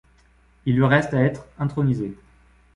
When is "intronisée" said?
1.59-2.17